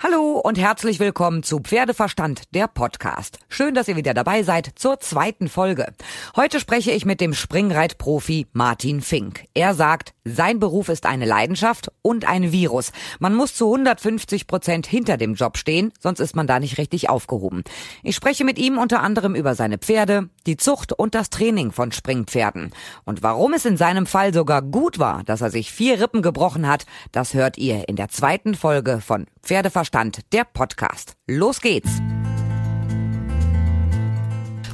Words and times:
Hallo 0.00 0.38
und 0.38 0.58
herzlich 0.58 1.00
willkommen 1.00 1.42
zu 1.42 1.58
Pferdeverstand, 1.58 2.54
der 2.54 2.68
Podcast. 2.68 3.40
Schön, 3.48 3.74
dass 3.74 3.88
ihr 3.88 3.96
wieder 3.96 4.14
dabei 4.14 4.44
seid 4.44 4.70
zur 4.76 5.00
zweiten 5.00 5.48
Folge. 5.48 5.92
Heute 6.36 6.60
spreche 6.60 6.92
ich 6.92 7.04
mit 7.04 7.20
dem 7.20 7.34
Springreitprofi 7.34 8.46
Martin 8.52 9.00
Fink. 9.00 9.46
Er 9.54 9.74
sagt, 9.74 10.14
sein 10.24 10.60
Beruf 10.60 10.88
ist 10.88 11.04
eine 11.04 11.24
Leidenschaft 11.24 11.90
und 12.00 12.28
ein 12.28 12.52
Virus. 12.52 12.92
Man 13.18 13.34
muss 13.34 13.56
zu 13.56 13.66
150 13.66 14.46
Prozent 14.46 14.86
hinter 14.86 15.16
dem 15.16 15.34
Job 15.34 15.58
stehen, 15.58 15.92
sonst 15.98 16.20
ist 16.20 16.36
man 16.36 16.46
da 16.46 16.60
nicht 16.60 16.78
richtig 16.78 17.10
aufgehoben. 17.10 17.64
Ich 18.04 18.14
spreche 18.14 18.44
mit 18.44 18.56
ihm 18.56 18.78
unter 18.78 19.02
anderem 19.02 19.34
über 19.34 19.56
seine 19.56 19.78
Pferde, 19.78 20.28
die 20.46 20.56
Zucht 20.56 20.92
und 20.92 21.16
das 21.16 21.28
Training 21.28 21.72
von 21.72 21.90
Springpferden. 21.90 22.70
Und 23.04 23.24
warum 23.24 23.52
es 23.52 23.64
in 23.64 23.76
seinem 23.76 24.06
Fall 24.06 24.32
sogar 24.32 24.62
gut 24.62 25.00
war, 25.00 25.24
dass 25.24 25.40
er 25.40 25.50
sich 25.50 25.72
vier 25.72 26.00
Rippen 26.00 26.22
gebrochen 26.22 26.68
hat, 26.68 26.86
das 27.10 27.34
hört 27.34 27.58
ihr 27.58 27.88
in 27.88 27.96
der 27.96 28.10
zweiten 28.10 28.54
Folge 28.54 29.00
von 29.00 29.26
Pferdeverstand, 29.42 29.87
der 30.32 30.44
Podcast. 30.44 31.14
Los 31.26 31.60
geht's! 31.60 31.90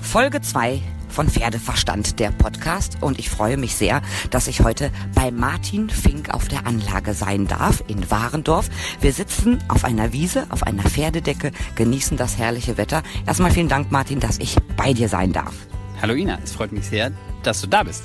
Folge 0.02 0.40
2 0.40 0.80
von 1.09 1.28
Pferdeverstand, 1.28 2.18
der 2.18 2.30
Podcast. 2.30 2.98
Und 3.00 3.18
ich 3.18 3.30
freue 3.30 3.56
mich 3.56 3.77
sehr, 3.77 4.02
dass 4.30 4.48
ich 4.48 4.60
heute 4.60 4.90
bei 5.14 5.30
Martin 5.30 5.88
Fink 5.88 6.34
auf 6.34 6.48
der 6.48 6.66
Anlage 6.66 7.14
sein 7.14 7.46
darf 7.46 7.84
in 7.87 8.10
Warendorf. 8.10 8.68
Wir 9.00 9.12
sitzen 9.12 9.62
auf 9.68 9.84
einer 9.84 10.12
Wiese, 10.12 10.46
auf 10.50 10.64
einer 10.64 10.82
Pferdedecke, 10.82 11.52
genießen 11.76 12.16
das 12.16 12.37
herrliche 12.37 12.76
Wetter. 12.76 13.02
Erstmal 13.26 13.52
vielen 13.52 13.68
Dank, 13.68 13.92
Martin, 13.92 14.20
dass 14.20 14.38
ich 14.38 14.56
bei 14.76 14.92
dir 14.92 15.09
sein 15.09 15.32
darf. 15.32 15.54
Hallo 16.02 16.15
Ina, 16.15 16.38
es 16.42 16.52
freut 16.52 16.73
mich 16.73 16.87
sehr, 16.87 17.12
dass 17.42 17.60
du 17.60 17.68
da 17.68 17.84
bist. 17.84 18.04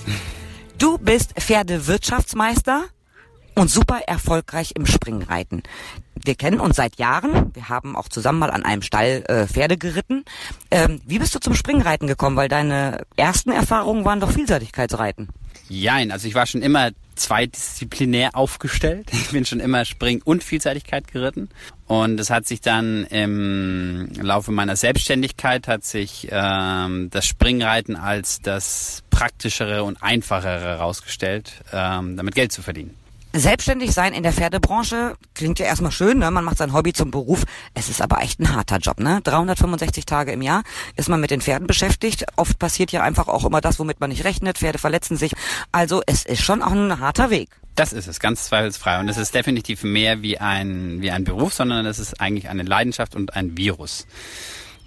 Du 0.77 0.97
bist 0.97 1.33
Pferdewirtschaftsmeister 1.39 2.85
und 3.59 3.69
super 3.69 3.99
erfolgreich 4.07 4.71
im 4.75 4.85
Springreiten. 4.85 5.63
Wir 6.15 6.35
kennen 6.35 6.59
uns 6.59 6.77
seit 6.77 6.97
Jahren. 6.97 7.53
Wir 7.53 7.69
haben 7.69 7.95
auch 7.95 8.07
zusammen 8.07 8.39
mal 8.39 8.51
an 8.51 8.63
einem 8.63 8.81
Stall 8.81 9.23
äh, 9.27 9.47
Pferde 9.47 9.77
geritten. 9.77 10.23
Ähm, 10.71 11.01
wie 11.05 11.19
bist 11.19 11.35
du 11.35 11.39
zum 11.39 11.55
Springreiten 11.55 12.07
gekommen? 12.07 12.37
Weil 12.37 12.47
deine 12.47 13.05
ersten 13.17 13.51
Erfahrungen 13.51 14.05
waren 14.05 14.19
doch 14.21 14.31
Vielseitigkeitsreiten. 14.31 15.29
Jein, 15.67 16.11
also 16.11 16.27
ich 16.27 16.35
war 16.35 16.45
schon 16.45 16.61
immer 16.61 16.91
zweidisziplinär 17.15 18.35
aufgestellt. 18.35 19.11
Ich 19.19 19.31
bin 19.31 19.45
schon 19.45 19.59
immer 19.59 19.85
Spring- 19.85 20.21
und 20.23 20.43
Vielseitigkeit 20.43 21.11
geritten. 21.11 21.49
Und 21.85 22.19
es 22.19 22.29
hat 22.29 22.47
sich 22.47 22.61
dann 22.61 23.03
im 23.05 24.09
Laufe 24.21 24.51
meiner 24.51 24.75
Selbstständigkeit 24.75 25.67
hat 25.67 25.83
sich 25.83 26.29
ähm, 26.31 27.09
das 27.11 27.25
Springreiten 27.25 27.95
als 27.95 28.39
das 28.41 29.03
praktischere 29.09 29.83
und 29.83 30.01
einfachere 30.01 30.61
herausgestellt, 30.61 31.53
ähm, 31.73 32.15
damit 32.15 32.35
Geld 32.35 32.51
zu 32.51 32.61
verdienen. 32.61 32.95
Selbstständig 33.31 33.93
sein 33.93 34.13
in 34.13 34.23
der 34.23 34.33
Pferdebranche 34.33 35.15
klingt 35.35 35.59
ja 35.59 35.67
erstmal 35.67 35.91
schön, 35.91 36.17
ne? 36.17 36.31
man 36.31 36.43
macht 36.43 36.57
sein 36.57 36.73
Hobby 36.73 36.93
zum 36.93 37.11
Beruf. 37.11 37.43
Es 37.75 37.87
ist 37.87 38.01
aber 38.01 38.21
echt 38.21 38.39
ein 38.39 38.55
harter 38.55 38.77
Job, 38.77 38.99
ne? 38.99 39.21
365 39.23 40.05
Tage 40.05 40.31
im 40.31 40.41
Jahr 40.41 40.63
ist 40.95 41.09
man 41.09 41.21
mit 41.21 41.29
den 41.29 41.39
Pferden 41.39 41.67
beschäftigt. 41.67 42.25
Oft 42.37 42.57
passiert 42.57 42.91
ja 42.91 43.03
einfach 43.03 43.27
auch 43.27 43.45
immer 43.45 43.61
das, 43.61 43.77
womit 43.77 43.99
man 43.99 44.09
nicht 44.09 44.23
rechnet. 44.23 44.57
Pferde 44.57 44.79
verletzen 44.79 45.15
sich. 45.15 45.33
Also 45.71 46.01
es 46.07 46.25
ist 46.25 46.41
schon 46.41 46.63
auch 46.63 46.71
ein 46.71 46.99
harter 46.99 47.29
Weg. 47.29 47.49
Das 47.75 47.93
ist 47.93 48.07
es, 48.07 48.19
ganz 48.19 48.45
zweifelsfrei. 48.45 48.99
Und 48.99 49.09
es 49.09 49.17
ist 49.17 49.35
definitiv 49.35 49.83
mehr 49.83 50.23
wie 50.23 50.39
ein, 50.39 51.01
wie 51.01 51.11
ein 51.11 51.23
Beruf, 51.23 51.53
sondern 51.53 51.85
es 51.85 51.99
ist 51.99 52.19
eigentlich 52.19 52.49
eine 52.49 52.63
Leidenschaft 52.63 53.15
und 53.15 53.35
ein 53.35 53.55
Virus. 53.55 54.07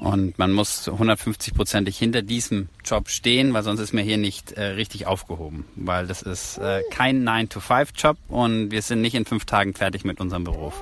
Und 0.02 0.36
man 0.36 0.50
muss 0.50 0.88
150-prozentig 0.88 1.96
hinter 1.96 2.22
diesem 2.22 2.68
Job 2.84 3.08
stehen, 3.08 3.54
weil 3.54 3.62
sonst 3.62 3.78
ist 3.78 3.94
man 3.94 4.02
hier 4.02 4.18
nicht 4.18 4.50
äh, 4.50 4.64
richtig 4.64 5.06
aufgehoben. 5.06 5.64
Weil 5.76 6.08
das 6.08 6.22
ist 6.22 6.58
äh, 6.58 6.82
kein 6.90 7.22
9-to-5-Job 7.22 8.16
und 8.28 8.72
wir 8.72 8.82
sind 8.82 9.00
nicht 9.00 9.14
in 9.14 9.24
fünf 9.24 9.44
Tagen 9.44 9.74
fertig 9.74 10.04
mit 10.04 10.20
unserem 10.20 10.42
Beruf. 10.42 10.74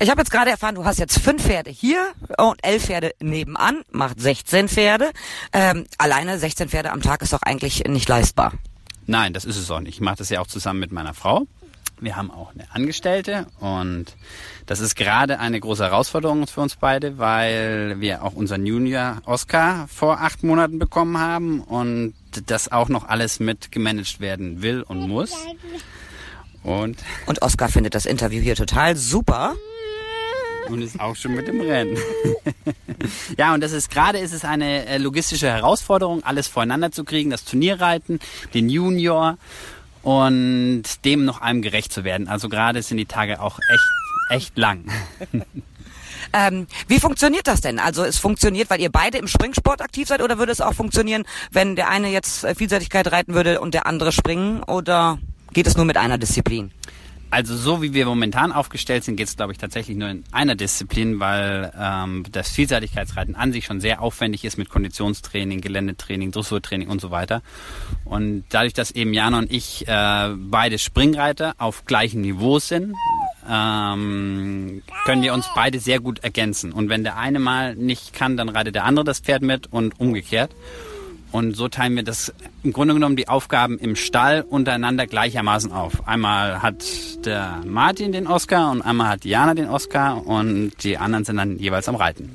Ich 0.00 0.10
habe 0.10 0.20
jetzt 0.20 0.32
gerade 0.32 0.50
erfahren, 0.50 0.74
du 0.74 0.84
hast 0.84 0.98
jetzt 0.98 1.20
fünf 1.20 1.44
Pferde 1.44 1.70
hier 1.70 2.10
und 2.36 2.58
elf 2.64 2.86
Pferde 2.86 3.14
nebenan, 3.20 3.82
macht 3.92 4.20
16 4.20 4.68
Pferde. 4.68 5.12
Ähm, 5.52 5.86
alleine 5.98 6.36
16 6.36 6.68
Pferde 6.68 6.90
am 6.90 7.00
Tag 7.00 7.22
ist 7.22 7.32
doch 7.32 7.42
eigentlich 7.42 7.84
nicht 7.84 8.08
leistbar. 8.08 8.54
Nein, 9.06 9.32
das 9.32 9.44
ist 9.44 9.56
es 9.56 9.70
auch 9.70 9.78
nicht. 9.78 9.94
Ich 9.94 10.00
mache 10.00 10.16
das 10.16 10.30
ja 10.30 10.40
auch 10.40 10.48
zusammen 10.48 10.80
mit 10.80 10.90
meiner 10.90 11.14
Frau. 11.14 11.46
Wir 12.02 12.16
haben 12.16 12.32
auch 12.32 12.52
eine 12.52 12.64
Angestellte 12.72 13.46
und 13.60 14.06
das 14.66 14.80
ist 14.80 14.96
gerade 14.96 15.38
eine 15.38 15.60
große 15.60 15.84
Herausforderung 15.84 16.48
für 16.48 16.60
uns 16.60 16.74
beide, 16.74 17.16
weil 17.18 18.00
wir 18.00 18.24
auch 18.24 18.32
unseren 18.32 18.66
Junior 18.66 19.22
Oscar 19.24 19.86
vor 19.86 20.20
acht 20.20 20.42
Monaten 20.42 20.80
bekommen 20.80 21.18
haben 21.18 21.60
und 21.60 22.14
das 22.46 22.72
auch 22.72 22.88
noch 22.88 23.08
alles 23.08 23.38
mit 23.38 23.70
gemanagt 23.70 24.18
werden 24.18 24.62
will 24.62 24.82
und 24.82 25.06
muss. 25.06 25.32
Und, 26.64 26.98
und 27.26 27.42
Oscar 27.42 27.68
findet 27.68 27.94
das 27.94 28.04
Interview 28.04 28.40
hier 28.40 28.56
total 28.56 28.96
super. 28.96 29.54
Und 30.68 30.82
ist 30.82 30.98
auch 30.98 31.14
schon 31.14 31.36
mit 31.36 31.46
dem 31.46 31.60
Rennen. 31.60 31.96
ja, 33.38 33.54
und 33.54 33.62
das 33.62 33.70
ist 33.70 33.90
gerade 33.90 34.18
ist 34.18 34.32
es 34.32 34.44
eine 34.44 34.86
äh, 34.86 34.98
logistische 34.98 35.46
Herausforderung, 35.46 36.24
alles 36.24 36.48
voreinander 36.48 36.90
zu 36.90 37.04
kriegen, 37.04 37.30
das 37.30 37.44
Turnierreiten, 37.44 38.18
den 38.54 38.68
Junior 38.68 39.38
und 40.02 40.82
dem 41.04 41.24
noch 41.24 41.40
einem 41.40 41.62
gerecht 41.62 41.92
zu 41.92 42.04
werden. 42.04 42.28
Also 42.28 42.48
gerade 42.48 42.82
sind 42.82 42.96
die 42.96 43.06
Tage 43.06 43.40
auch 43.40 43.58
echt, 43.72 43.90
echt 44.30 44.58
lang. 44.58 44.84
Ähm, 46.32 46.66
wie 46.88 46.98
funktioniert 46.98 47.46
das 47.46 47.60
denn? 47.60 47.78
Also 47.78 48.04
es 48.04 48.18
funktioniert, 48.18 48.70
weil 48.70 48.80
ihr 48.80 48.90
beide 48.90 49.18
im 49.18 49.28
Springsport 49.28 49.82
aktiv 49.82 50.08
seid 50.08 50.22
oder 50.22 50.38
würde 50.38 50.52
es 50.52 50.60
auch 50.60 50.72
funktionieren, 50.72 51.24
wenn 51.50 51.76
der 51.76 51.90
eine 51.90 52.08
jetzt 52.08 52.44
äh, 52.44 52.54
Vielseitigkeit 52.54 53.10
reiten 53.12 53.34
würde 53.34 53.60
und 53.60 53.74
der 53.74 53.86
andere 53.86 54.12
springen 54.12 54.62
oder 54.62 55.18
geht 55.52 55.66
es 55.66 55.76
nur 55.76 55.84
mit 55.84 55.96
einer 55.96 56.18
Disziplin? 56.18 56.70
Also 57.32 57.56
so 57.56 57.80
wie 57.80 57.94
wir 57.94 58.04
momentan 58.04 58.52
aufgestellt 58.52 59.04
sind, 59.04 59.16
geht 59.16 59.26
es 59.26 59.36
glaube 59.36 59.52
ich 59.52 59.58
tatsächlich 59.58 59.96
nur 59.96 60.10
in 60.10 60.22
einer 60.32 60.54
Disziplin, 60.54 61.18
weil 61.18 61.72
ähm, 61.80 62.24
das 62.30 62.50
Vielseitigkeitsreiten 62.50 63.36
an 63.36 63.54
sich 63.54 63.64
schon 63.64 63.80
sehr 63.80 64.02
aufwendig 64.02 64.44
ist 64.44 64.58
mit 64.58 64.68
Konditionstraining, 64.68 65.62
Geländetraining, 65.62 66.30
Dressurtraining 66.30 66.88
und 66.88 67.00
so 67.00 67.10
weiter. 67.10 67.40
Und 68.04 68.44
dadurch, 68.50 68.74
dass 68.74 68.90
eben 68.90 69.14
Jana 69.14 69.38
und 69.38 69.50
ich 69.50 69.88
äh, 69.88 70.28
beide 70.36 70.78
Springreiter 70.78 71.54
auf 71.56 71.86
gleichem 71.86 72.20
Niveau 72.20 72.58
sind, 72.58 72.94
ähm, 73.50 74.82
können 75.06 75.22
wir 75.22 75.32
uns 75.32 75.46
beide 75.54 75.80
sehr 75.80 76.00
gut 76.00 76.18
ergänzen. 76.18 76.70
Und 76.70 76.90
wenn 76.90 77.02
der 77.02 77.16
eine 77.16 77.38
mal 77.38 77.74
nicht 77.74 78.12
kann, 78.12 78.36
dann 78.36 78.50
reitet 78.50 78.74
der 78.74 78.84
andere 78.84 79.06
das 79.06 79.20
Pferd 79.20 79.40
mit 79.40 79.72
und 79.72 79.98
umgekehrt. 79.98 80.50
Und 81.32 81.56
so 81.56 81.68
teilen 81.68 81.96
wir 81.96 82.02
das 82.02 82.32
im 82.62 82.72
Grunde 82.72 82.94
genommen 82.94 83.16
die 83.16 83.28
Aufgaben 83.28 83.78
im 83.78 83.96
Stall 83.96 84.42
untereinander 84.42 85.06
gleichermaßen 85.06 85.72
auf. 85.72 86.06
Einmal 86.06 86.62
hat 86.62 86.84
der 87.24 87.62
Martin 87.66 88.12
den 88.12 88.26
Oscar 88.26 88.70
und 88.70 88.82
einmal 88.82 89.08
hat 89.08 89.24
Diana 89.24 89.54
den 89.54 89.68
Oscar 89.68 90.26
und 90.26 90.72
die 90.84 90.98
anderen 90.98 91.24
sind 91.24 91.38
dann 91.38 91.58
jeweils 91.58 91.88
am 91.88 91.96
Reiten. 91.96 92.34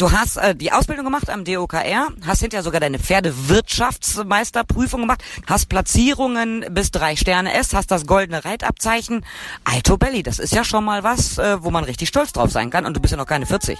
Du 0.00 0.10
hast 0.12 0.36
äh, 0.38 0.54
die 0.54 0.72
Ausbildung 0.72 1.04
gemacht 1.04 1.28
am 1.28 1.44
DOKR, 1.44 2.08
hast 2.24 2.40
hinterher 2.40 2.62
sogar 2.62 2.80
deine 2.80 2.98
Pferdewirtschaftsmeisterprüfung 2.98 5.02
gemacht, 5.02 5.22
hast 5.46 5.68
Platzierungen 5.68 6.64
bis 6.70 6.90
drei 6.90 7.16
Sterne 7.16 7.52
S, 7.52 7.74
hast 7.74 7.90
das 7.90 8.06
goldene 8.06 8.42
Reitabzeichen. 8.42 9.26
Alto 9.64 9.98
Belly, 9.98 10.22
das 10.22 10.38
ist 10.38 10.54
ja 10.54 10.64
schon 10.64 10.86
mal 10.86 11.04
was, 11.04 11.36
äh, 11.36 11.62
wo 11.62 11.70
man 11.70 11.84
richtig 11.84 12.08
stolz 12.08 12.32
drauf 12.32 12.50
sein 12.50 12.70
kann 12.70 12.86
und 12.86 12.96
du 12.96 13.00
bist 13.00 13.12
ja 13.12 13.18
noch 13.18 13.26
keine 13.26 13.44
40. 13.44 13.78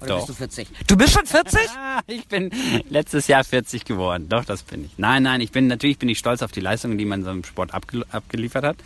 Oder 0.00 0.08
Doch. 0.08 0.26
bist 0.26 0.28
du 0.28 0.34
40? 0.34 0.68
Du 0.86 0.96
bist 0.96 1.12
schon 1.12 1.26
40? 1.26 1.60
ich 2.06 2.26
bin 2.26 2.50
letztes 2.88 3.26
Jahr 3.26 3.44
40 3.44 3.84
geworden. 3.84 4.28
Doch, 4.28 4.44
das 4.44 4.62
bin 4.62 4.84
ich. 4.84 4.92
Nein, 4.96 5.22
nein, 5.22 5.40
ich 5.40 5.50
bin 5.50 5.66
natürlich 5.66 5.98
bin 5.98 6.08
ich 6.08 6.18
stolz 6.18 6.42
auf 6.42 6.52
die 6.52 6.60
Leistungen, 6.60 6.98
die 6.98 7.04
man 7.04 7.20
in 7.20 7.24
so 7.24 7.30
einem 7.30 7.44
Sport 7.44 7.74
abge 7.74 8.04
abgeliefert 8.10 8.64
hat. 8.64 8.76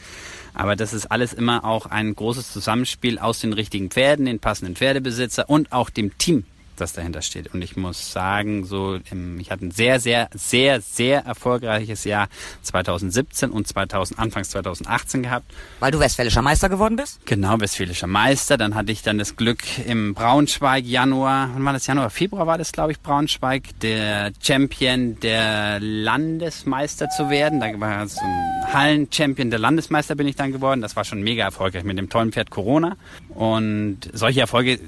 Aber 0.55 0.77
das 0.77 0.93
ist 0.93 1.07
alles 1.07 1.33
immer 1.33 1.65
auch 1.65 1.87
ein 1.87 2.15
großes 2.15 2.53
Zusammenspiel 2.53 3.19
aus 3.19 3.41
den 3.41 3.53
richtigen 3.53 3.91
Pferden, 3.91 4.27
den 4.27 4.39
passenden 4.39 4.77
Pferdebesitzer 4.77 5.49
und 5.49 5.73
auch 5.73 5.91
dem 5.91 6.17
Team, 6.19 6.45
das 6.83 6.93
dahinter 6.93 7.23
steht. 7.23 7.53
Und 7.55 7.63
ich 7.63 7.77
muss 7.77 8.13
sagen, 8.13 8.65
so 8.65 8.99
im, 9.11 9.41
ich 9.41 9.51
hatte 9.51 9.67
ein 9.67 9.71
sehr, 9.71 10.01
sehr, 10.01 10.29
sehr, 10.35 10.81
sehr 10.81 11.25
erfolgreiches 11.25 12.05
Jahr 12.05 12.29
2017 12.63 13.51
und 13.51 13.67
2000, 13.67 14.19
Anfangs 14.19 14.51
2018 14.51 15.23
gehabt. 15.23 15.51
Weil 15.81 15.93
du 15.93 16.01
westfälischer 16.01 16.43
Meister 16.43 16.69
geworden 16.69 16.97
bist? 16.97 17.25
Genau, 17.25 17.59
westfälischer 17.61 18.07
Meister. 18.07 18.59
Dann 18.59 18.75
hatte 18.75 18.93
ich 18.93 19.03
dann 19.03 19.19
das 19.19 19.37
Glück 19.37 19.63
im 19.87 20.15
Braunschweig 20.15 20.85
Januar, 20.85 21.51
wann 21.55 21.65
war 21.65 21.73
das 21.73 21.87
Januar? 21.87 22.11
Februar 22.11 22.47
war 22.47 22.59
das, 22.59 22.73
glaube 22.73 22.93
ich, 22.93 23.01
Braunschweig, 23.01 23.81
der 23.81 24.33
Champion 24.43 25.19
der 25.21 25.81
Landesmeister 25.81 27.09
zu 27.09 27.31
werden. 27.31 27.61
Da 27.61 27.81
war 27.81 28.07
so 28.07 28.21
ein 28.21 28.73
Hallen-Champion 28.73 29.51
der 29.51 29.59
Landesmeister 29.59 30.15
bin 30.15 30.27
ich 30.27 30.37
dann 30.37 30.53
geworden. 30.53 30.81
Das 30.81 30.97
war 30.97 31.05
schon 31.05 31.23
mega 31.23 31.45
erfolgreich 31.45 31.85
mit 31.85 31.99
dem 31.99 32.09
tollen 32.09 32.33
Pferd 32.33 32.51
Corona. 32.51 32.97
Und 33.31 34.01
solche 34.13 34.41
Erfolge 34.41 34.81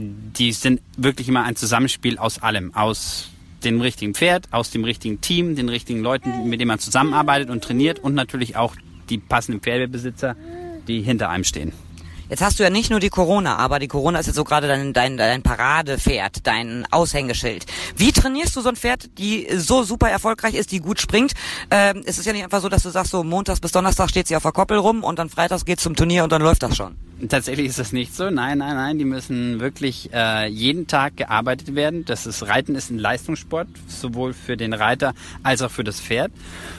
die 0.00 0.52
sind 0.52 0.80
wirklich 0.96 1.28
immer 1.28 1.44
ein 1.44 1.56
Zusammenspiel 1.56 2.18
aus 2.18 2.42
allem, 2.42 2.74
aus 2.74 3.30
dem 3.64 3.80
richtigen 3.80 4.14
Pferd, 4.14 4.48
aus 4.52 4.70
dem 4.70 4.84
richtigen 4.84 5.20
Team, 5.20 5.56
den 5.56 5.68
richtigen 5.68 6.00
Leuten, 6.00 6.48
mit 6.48 6.60
denen 6.60 6.68
man 6.68 6.78
zusammenarbeitet 6.78 7.50
und 7.50 7.62
trainiert 7.62 7.98
und 7.98 8.14
natürlich 8.14 8.56
auch 8.56 8.74
die 9.08 9.18
passenden 9.18 9.60
Pferdebesitzer, 9.60 10.36
die 10.88 11.02
hinter 11.02 11.28
einem 11.28 11.44
stehen. 11.44 11.72
Jetzt 12.30 12.42
hast 12.42 12.60
du 12.60 12.62
ja 12.62 12.70
nicht 12.70 12.90
nur 12.90 13.00
die 13.00 13.08
Corona, 13.08 13.56
aber 13.56 13.80
die 13.80 13.88
Corona 13.88 14.20
ist 14.20 14.26
jetzt 14.26 14.36
so 14.36 14.44
gerade 14.44 14.68
dein, 14.68 14.92
dein, 14.92 15.16
dein 15.16 15.42
Paradepferd, 15.42 16.46
dein 16.46 16.86
Aushängeschild. 16.92 17.66
Wie 17.96 18.12
trainierst 18.12 18.54
du 18.54 18.60
so 18.60 18.68
ein 18.68 18.76
Pferd, 18.76 19.18
die 19.18 19.48
so 19.56 19.82
super 19.82 20.08
erfolgreich 20.08 20.54
ist, 20.54 20.70
die 20.70 20.78
gut 20.78 21.00
springt? 21.00 21.32
Ähm, 21.72 22.04
es 22.06 22.18
ist 22.18 22.26
ja 22.26 22.32
nicht 22.32 22.44
einfach 22.44 22.60
so, 22.60 22.68
dass 22.68 22.84
du 22.84 22.90
sagst, 22.90 23.10
so 23.10 23.24
montags 23.24 23.58
bis 23.58 23.72
Donnerstag 23.72 24.10
steht 24.10 24.28
sie 24.28 24.36
auf 24.36 24.44
der 24.44 24.52
Koppel 24.52 24.78
rum 24.78 25.02
und 25.02 25.18
dann 25.18 25.28
freitags 25.28 25.64
geht's 25.64 25.82
zum 25.82 25.96
Turnier 25.96 26.22
und 26.22 26.30
dann 26.30 26.40
läuft 26.40 26.62
das 26.62 26.76
schon. 26.76 26.94
Tatsächlich 27.28 27.66
ist 27.66 27.78
das 27.78 27.92
nicht 27.92 28.14
so. 28.14 28.30
Nein, 28.30 28.58
nein, 28.58 28.74
nein. 28.76 28.98
Die 28.98 29.04
müssen 29.04 29.60
wirklich 29.60 30.10
äh, 30.12 30.46
jeden 30.48 30.86
Tag 30.86 31.16
gearbeitet 31.16 31.74
werden. 31.74 32.04
Das 32.04 32.26
ist 32.26 32.46
Reiten 32.46 32.74
ist 32.74 32.90
ein 32.90 32.98
Leistungssport, 32.98 33.68
sowohl 33.88 34.32
für 34.32 34.56
den 34.56 34.72
Reiter 34.72 35.14
als 35.42 35.60
auch 35.60 35.70
für 35.70 35.84
das 35.84 36.00
Pferd. 36.00 36.32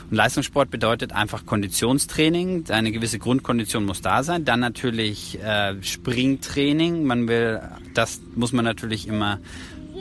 Und 0.10 0.18
Leistungssport 0.18 0.72
bedeutet 0.72 1.14
einfach 1.14 1.46
Konditionstraining. 1.46 2.66
Eine 2.70 2.92
gewisse 2.92 3.20
Grundkondition 3.20 3.86
muss 3.86 4.02
da 4.02 4.24
sein. 4.24 4.44
Dann 4.44 4.62
natürlich 4.62 5.40
äh, 5.42 5.76
Springtraining. 5.82 7.04
Man 7.04 7.28
will, 7.28 7.62
das 7.94 8.22
muss 8.36 8.52
man 8.52 8.66
natürlich 8.66 9.08
immer 9.08 9.40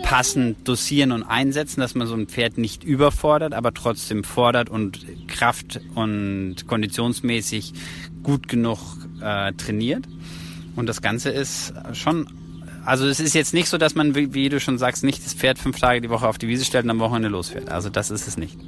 passend 0.03 0.67
dosieren 0.67 1.13
und 1.13 1.23
einsetzen, 1.23 1.81
dass 1.81 1.95
man 1.95 2.07
so 2.07 2.15
ein 2.15 2.27
Pferd 2.27 2.59
nicht 2.59 2.85
überfordert, 2.85 3.53
aber 3.53 3.75
trotzdem 3.75 4.25
fordert 4.25 4.71
und 4.71 5.05
kraft- 5.29 5.81
und 5.95 6.67
konditionsmäßig 6.67 7.75
gut 8.23 8.49
genug 8.49 8.79
äh, 9.21 9.53
trainiert. 9.53 10.07
Und 10.77 10.87
das 10.87 11.03
Ganze 11.03 11.31
ist 11.31 11.73
schon, 11.93 12.27
also 12.85 13.07
es 13.07 13.21
ist 13.21 13.35
jetzt 13.35 13.55
nicht 13.55 13.69
so, 13.69 13.79
dass 13.79 13.95
man, 13.95 14.15
wie, 14.15 14.49
du 14.49 14.61
schon 14.61 14.79
sagst, 14.79 15.05
nicht 15.05 15.25
das 15.25 15.35
Pferd 15.35 15.59
fünf 15.59 15.79
Tage 15.79 16.01
die 16.01 16.11
Woche 16.11 16.29
auf 16.29 16.39
die 16.39 16.49
Wiese 16.49 16.65
stellt 16.65 16.85
und 16.85 16.91
am 16.91 17.01
Wochenende 17.01 17.29
losfährt. 17.29 17.71
Also 17.71 17.91
das 17.91 18.11
ist 18.11 18.27
es 18.27 18.37
nicht. 18.37 18.59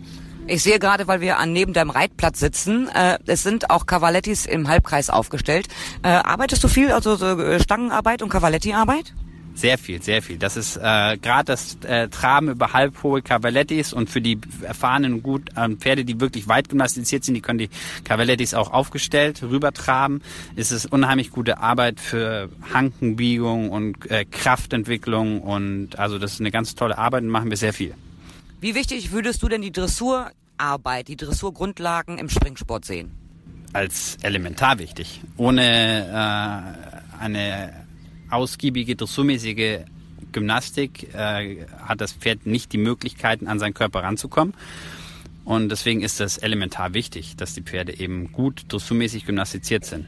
Ich 0.47 0.63
sehe 0.63 0.79
gerade, 0.79 1.07
weil 1.07 1.21
wir 1.21 1.39
an 1.39 1.53
neben 1.53 1.73
deinem 1.73 1.91
Reitplatz 1.91 2.41
sitzen, 2.41 2.89
äh, 2.89 3.19
es 3.27 3.43
sind 3.45 3.71
auch 3.71 3.87
Cavalettis 3.87 4.45
im 4.45 4.69
Halbkreis 4.69 5.09
aufgestellt. 5.09 5.69
Äh, 6.03 6.09
arbeitest 6.09 6.65
du 6.65 6.69
viel, 6.69 6.91
also 6.91 7.15
so 7.15 7.39
äh, 7.39 7.61
Stangenarbeit 7.61 8.23
und 8.23 8.29
Cavaletti-Arbeit? 8.29 9.15
Sehr 9.55 9.77
viel, 9.77 10.03
sehr 10.03 10.23
viel. 10.23 10.39
Das 10.39 10.57
ist 10.57 10.77
äh, 10.77 11.19
gerade 11.19 11.45
das 11.45 11.77
äh, 11.83 12.09
Traben 12.09 12.49
über 12.49 12.73
halbhohe 12.73 13.23
Cavalettis 13.23 13.93
und 13.93 14.09
für 14.09 14.21
die 14.21 14.39
erfahrenen 14.63 15.15
und 15.15 15.23
gut 15.23 15.51
ähm, 15.57 15.79
Pferde, 15.79 16.05
die 16.05 16.21
wirklich 16.21 16.49
weit 16.49 16.69
gymnastiziert 16.69 17.25
sind, 17.25 17.35
die 17.35 17.43
können 17.43 17.59
die 17.59 17.71
Cavalettis 18.05 18.55
auch 18.55 18.73
aufgestellt 18.73 19.43
rübertraben. 19.43 20.23
Ist 20.57 20.73
es 20.73 20.87
unheimlich 20.87 21.31
gute 21.31 21.59
Arbeit 21.59 22.01
für 22.01 22.49
Hankenbiegung 22.73 23.71
und 23.71 24.11
äh, 24.11 24.25
Kraftentwicklung 24.25 25.43
und 25.43 25.99
also 25.99 26.19
das 26.19 26.35
ist 26.35 26.41
eine 26.41 26.51
ganz 26.51 26.75
tolle 26.75 26.97
Arbeit 26.97 27.23
und 27.23 27.29
machen 27.29 27.51
wir 27.51 27.57
sehr 27.57 27.73
viel. 27.73 27.95
Wie 28.61 28.75
wichtig 28.75 29.13
würdest 29.13 29.43
du 29.43 29.49
denn 29.49 29.61
die 29.61 29.73
Dressurarbeit, 29.73 31.09
die 31.09 31.17
Dressurgrundlagen 31.17 32.19
im 32.19 32.29
Springsport 32.29 32.85
sehen? 32.85 33.11
Als 33.75 34.17
elementar 34.23 34.79
wichtig. 34.79 35.21
Ohne 35.37 35.63
äh, 37.21 37.23
eine 37.23 37.73
ausgiebige 38.33 38.97
dressurmäßige 38.97 39.81
Gymnastik 40.33 41.15
äh, 41.15 41.67
hat 41.83 42.01
das 42.01 42.13
Pferd 42.13 42.47
nicht 42.47 42.73
die 42.73 42.79
Möglichkeiten, 42.79 43.47
an 43.47 43.59
seinen 43.59 43.75
Körper 43.75 44.03
ranzukommen. 44.03 44.55
Und 45.45 45.69
deswegen 45.69 46.03
ist 46.03 46.21
das 46.21 46.39
elementar 46.39 46.95
wichtig, 46.95 47.37
dass 47.37 47.55
die 47.55 47.63
Pferde 47.63 47.99
eben 47.99 48.33
gut 48.33 48.65
dressurmäßig 48.69 49.27
gymnastiziert 49.27 49.85
sind. 49.85 50.07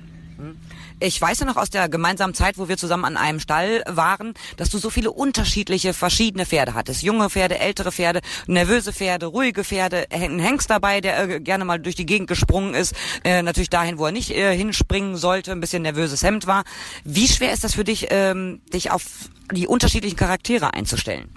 Ich 1.01 1.21
weiß 1.21 1.41
ja 1.41 1.47
noch 1.47 1.57
aus 1.57 1.71
der 1.71 1.89
gemeinsamen 1.89 2.35
Zeit, 2.35 2.57
wo 2.57 2.69
wir 2.69 2.77
zusammen 2.77 3.05
an 3.05 3.17
einem 3.17 3.41
Stall 3.41 3.83
waren, 3.87 4.33
dass 4.57 4.71
du 4.71 4.79
so 4.79 4.91
viele 4.91 5.11
unterschiedliche, 5.11 5.93
verschiedene 5.93 6.47
Pferde 6.47 6.75
hattest. 6.75 7.03
Junge 7.03 7.31
Pferde, 7.31 7.59
ältere 7.59 7.91
Pferde, 7.91 8.21
nervöse 8.47 8.93
Pferde, 8.93 9.27
ruhige 9.27 9.65
Pferde, 9.65 10.07
ein 10.11 10.39
Hengst 10.39 10.71
dabei, 10.71 11.01
der 11.01 11.29
äh, 11.29 11.41
gerne 11.41 11.65
mal 11.65 11.81
durch 11.81 11.97
die 11.97 12.07
Gegend 12.07 12.29
gesprungen 12.29 12.75
ist, 12.75 12.95
äh, 13.25 13.43
natürlich 13.43 13.71
dahin, 13.71 13.99
wo 13.99 14.07
er 14.07 14.13
nicht 14.13 14.31
äh, 14.31 14.57
hinspringen 14.57 15.17
sollte, 15.17 15.53
ein 15.53 15.61
bisschen 15.61 15.83
nervöses 15.83 16.23
Hemd 16.23 16.47
war. 16.47 16.65
Wie 17.05 17.27
schwer 17.27 17.53
ist 17.53 17.65
das 17.65 17.75
für 17.75 17.85
dich, 17.85 18.07
ähm, 18.11 18.61
dich 18.73 18.91
auf 18.91 19.05
die 19.53 19.67
unterschiedlichen 19.67 20.17
Charaktere 20.17 20.75
einzustellen? 20.75 21.29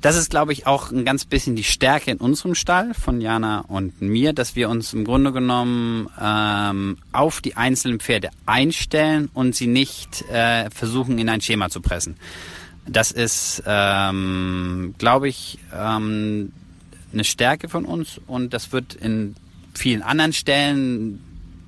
Das 0.00 0.16
ist, 0.16 0.30
glaube 0.30 0.52
ich, 0.52 0.66
auch 0.66 0.90
ein 0.90 1.04
ganz 1.04 1.26
bisschen 1.26 1.56
die 1.56 1.64
Stärke 1.64 2.10
in 2.10 2.16
unserem 2.16 2.54
Stall 2.54 2.94
von 2.94 3.20
Jana 3.20 3.60
und 3.68 4.00
mir, 4.00 4.32
dass 4.32 4.56
wir 4.56 4.70
uns 4.70 4.94
im 4.94 5.04
Grunde 5.04 5.32
genommen 5.32 6.08
ähm, 6.18 6.96
auf 7.12 7.42
die 7.42 7.56
einzelnen 7.56 8.00
Pferde 8.00 8.30
einstellen 8.46 8.99
und 9.34 9.54
sie 9.54 9.66
nicht 9.66 10.22
äh, 10.30 10.70
versuchen, 10.70 11.18
in 11.18 11.28
ein 11.28 11.40
Schema 11.40 11.70
zu 11.70 11.80
pressen. 11.80 12.16
Das 12.86 13.12
ist, 13.12 13.62
ähm, 13.66 14.94
glaube 14.98 15.28
ich, 15.28 15.58
ähm, 15.74 16.52
eine 17.12 17.24
Stärke 17.24 17.68
von 17.68 17.84
uns 17.84 18.20
und 18.26 18.52
das 18.54 18.72
wird 18.72 18.94
in 18.94 19.36
vielen 19.74 20.02
anderen 20.02 20.32
Stellen 20.32 21.20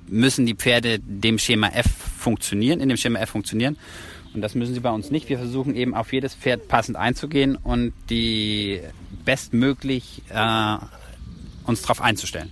müssen 0.07 0.45
die 0.45 0.55
Pferde 0.55 0.99
dem 0.99 1.39
Schema 1.39 1.69
F 1.69 1.87
funktionieren, 2.17 2.79
in 2.79 2.89
dem 2.89 2.97
Schema 2.97 3.19
F 3.19 3.29
funktionieren. 3.29 3.77
Und 4.33 4.41
das 4.41 4.55
müssen 4.55 4.73
sie 4.73 4.79
bei 4.79 4.89
uns 4.89 5.11
nicht. 5.11 5.29
Wir 5.29 5.37
versuchen 5.37 5.75
eben 5.75 5.93
auf 5.93 6.11
jedes 6.11 6.33
Pferd 6.33 6.67
passend 6.67 6.97
einzugehen 6.97 7.55
und 7.55 7.93
die 8.09 8.81
bestmöglich 9.25 10.23
äh, 10.29 10.77
uns 11.65 11.81
darauf 11.81 12.01
einzustellen. 12.01 12.51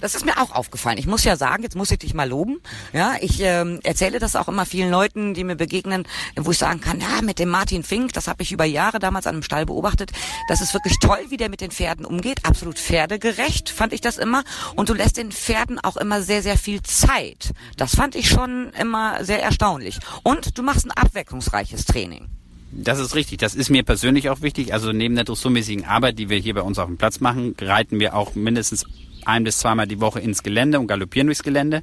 Das 0.00 0.14
ist 0.14 0.24
mir 0.24 0.38
auch 0.38 0.52
aufgefallen. 0.52 0.98
Ich 0.98 1.06
muss 1.06 1.24
ja 1.24 1.36
sagen, 1.36 1.62
jetzt 1.62 1.76
muss 1.76 1.90
ich 1.90 1.98
dich 1.98 2.14
mal 2.14 2.28
loben. 2.28 2.60
Ja, 2.92 3.14
ich 3.20 3.40
ähm, 3.40 3.80
erzähle 3.82 4.18
das 4.18 4.36
auch 4.36 4.48
immer 4.48 4.66
vielen 4.66 4.90
Leuten, 4.90 5.34
die 5.34 5.44
mir 5.44 5.56
begegnen, 5.56 6.06
wo 6.36 6.50
ich 6.50 6.58
sagen 6.58 6.80
kann, 6.80 7.00
ja, 7.00 7.22
mit 7.22 7.38
dem 7.38 7.48
Martin 7.48 7.82
Fink, 7.82 8.12
das 8.12 8.28
habe 8.28 8.42
ich 8.42 8.52
über 8.52 8.64
Jahre 8.64 8.98
damals 8.98 9.26
an 9.26 9.36
einem 9.36 9.42
Stall 9.42 9.66
beobachtet. 9.66 10.12
Das 10.48 10.60
ist 10.60 10.74
wirklich 10.74 10.98
toll, 11.00 11.18
wie 11.28 11.36
der 11.36 11.48
mit 11.48 11.60
den 11.60 11.70
Pferden 11.70 12.04
umgeht. 12.04 12.44
Absolut 12.44 12.78
pferdegerecht 12.78 13.70
fand 13.70 13.92
ich 13.92 14.00
das 14.00 14.18
immer. 14.18 14.44
Und 14.76 14.88
du 14.88 14.94
lässt 14.94 15.16
den 15.16 15.32
Pferden 15.32 15.78
auch 15.80 15.96
immer 15.96 16.22
sehr, 16.22 16.42
sehr 16.42 16.58
viel 16.58 16.82
Zeit. 16.82 17.52
Das 17.76 17.94
fand 17.94 18.14
ich 18.14 18.28
schon 18.28 18.70
immer 18.78 19.24
sehr 19.24 19.42
erstaunlich. 19.42 19.98
Und 20.22 20.56
du 20.56 20.62
machst 20.62 20.86
ein 20.86 20.92
abwechslungsreiches 20.92 21.84
Training. 21.84 22.37
Das 22.70 22.98
ist 22.98 23.14
richtig. 23.14 23.38
Das 23.38 23.54
ist 23.54 23.70
mir 23.70 23.82
persönlich 23.82 24.30
auch 24.30 24.42
wichtig. 24.42 24.72
Also 24.72 24.92
neben 24.92 25.14
der 25.14 25.24
dressurmäßigen 25.24 25.84
Arbeit, 25.84 26.18
die 26.18 26.28
wir 26.28 26.38
hier 26.38 26.54
bei 26.54 26.62
uns 26.62 26.78
auf 26.78 26.86
dem 26.86 26.98
Platz 26.98 27.20
machen, 27.20 27.54
reiten 27.60 27.98
wir 27.98 28.14
auch 28.14 28.34
mindestens 28.34 28.84
ein 29.24 29.44
bis 29.44 29.58
zweimal 29.58 29.86
die 29.86 30.00
Woche 30.00 30.20
ins 30.20 30.42
Gelände 30.42 30.80
und 30.80 30.86
galoppieren 30.86 31.26
durchs 31.26 31.42
Gelände. 31.42 31.82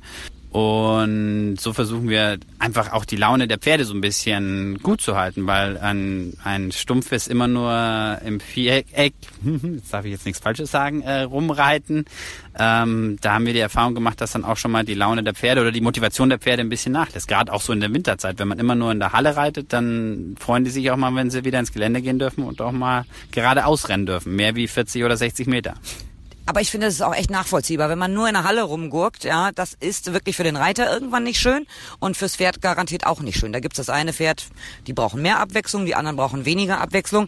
Und 0.56 1.58
so 1.60 1.74
versuchen 1.74 2.08
wir 2.08 2.38
einfach 2.60 2.94
auch 2.94 3.04
die 3.04 3.18
Laune 3.18 3.50
der 3.50 3.58
Pferde 3.58 3.84
so 3.84 3.94
ein 3.94 4.00
bisschen 4.00 4.80
gut 4.82 5.02
zu 5.02 5.18
halten, 5.18 5.48
weil 5.48 5.78
ein, 5.78 6.38
ein 6.46 6.72
Stumpf 6.72 7.12
ist 7.12 7.28
immer 7.28 7.50
nur 7.50 8.20
im 8.24 8.40
Viereck, 8.40 8.86
jetzt 9.44 9.94
darf 9.94 10.06
ich 10.06 10.12
jetzt 10.12 10.26
nichts 10.26 10.40
Falsches 10.40 10.72
sagen, 10.72 11.02
äh, 11.02 11.24
rumreiten. 11.24 12.06
Ähm, 12.58 13.18
da 13.20 13.34
haben 13.34 13.46
wir 13.46 13.52
die 13.52 13.60
Erfahrung 13.60 13.96
gemacht, 13.96 14.22
dass 14.22 14.32
dann 14.32 14.46
auch 14.46 14.56
schon 14.56 14.72
mal 14.72 14.86
die 14.86 14.94
Laune 14.94 15.24
der 15.24 15.34
Pferde 15.34 15.60
oder 15.60 15.74
die 15.74 15.82
Motivation 15.82 16.30
der 16.30 16.40
Pferde 16.40 16.62
ein 16.62 16.70
bisschen 16.70 16.94
nachlässt. 16.94 17.28
Gerade 17.28 17.52
auch 17.52 17.60
so 17.60 17.74
in 17.74 17.82
der 17.82 17.94
Winterzeit. 17.94 18.40
Wenn 18.40 18.48
man 18.48 18.58
immer 18.58 18.76
nur 18.76 18.94
in 18.94 19.00
der 19.00 19.12
Halle 19.12 19.36
reitet, 19.36 19.74
dann 19.74 20.38
freuen 20.40 20.64
die 20.64 20.72
sich 20.72 20.90
auch 20.90 20.96
mal, 20.96 21.14
wenn 21.16 21.32
sie 21.32 21.44
wieder 21.44 21.60
ins 21.60 21.74
Gelände 21.74 22.02
gehen 22.02 22.18
dürfen 22.18 22.46
und 22.46 22.62
auch 22.62 22.72
mal 22.72 23.04
geradeaus 23.32 23.90
rennen 23.90 24.06
dürfen. 24.06 24.38
Mehr 24.38 24.56
wie 24.56 24.70
40 24.70 25.04
oder 25.04 25.18
60 25.18 25.48
Meter. 25.48 25.74
Aber 26.46 26.62
ich 26.62 26.70
finde, 26.70 26.88
es 26.88 26.96
ist 26.96 27.02
auch 27.02 27.16
echt 27.16 27.32
nachvollziehbar. 27.32 27.90
Wenn 27.90 27.98
man 27.98 28.14
nur 28.14 28.28
in 28.28 28.34
der 28.34 28.44
Halle 28.44 28.64
rumgurkt, 28.64 29.24
ja, 29.24 29.52
das 29.52 29.74
ist 29.74 30.14
wirklich 30.14 30.36
für 30.36 30.44
den 30.44 30.56
Reiter 30.56 30.92
irgendwann 30.92 31.24
nicht 31.24 31.40
schön 31.40 31.66
und 32.00 32.16
fürs 32.18 32.36
Pferd 32.36 32.62
garantiert 32.62 33.06
auch 33.06 33.20
nicht 33.22 33.40
schön. 33.40 33.52
Da 33.52 33.60
gibt's 33.60 33.78
das 33.78 33.90
eine 33.90 34.14
Pferd, 34.14 34.46
die 34.88 34.94
brauchen 34.94 35.22
mehr 35.22 35.40
Abwechslung, 35.40 35.86
die 35.86 35.96
anderen 35.96 36.18
brauchen 36.18 36.46
weniger 36.46 36.82
Abwechslung. 36.82 37.28